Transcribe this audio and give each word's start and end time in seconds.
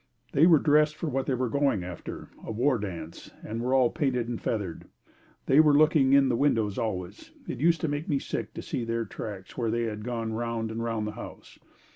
They 0.31 0.47
were 0.47 0.57
dressed 0.57 0.95
for 0.95 1.07
what 1.09 1.27
they 1.27 1.35
were 1.35 1.47
going 1.47 1.83
after, 1.83 2.31
a 2.43 2.51
war 2.51 2.79
dance, 2.79 3.29
and 3.43 3.61
were 3.61 3.75
all 3.75 3.91
painted 3.91 4.27
and 4.27 4.41
feathered. 4.41 4.85
They 5.45 5.59
were 5.59 5.77
looking 5.77 6.13
in 6.13 6.27
the 6.27 6.35
windows 6.35 6.79
always. 6.79 7.31
It 7.47 7.59
used 7.59 7.81
to 7.81 7.87
make 7.87 8.09
me 8.09 8.17
sick 8.17 8.55
to 8.55 8.63
see 8.63 8.83
their 8.83 9.05
tracks 9.05 9.59
where 9.59 9.69
they 9.69 9.83
had 9.83 10.03
gone 10.03 10.33
round 10.33 10.71
and 10.71 10.81
round 10.83 11.05
the 11.05 11.11
house. 11.11 11.59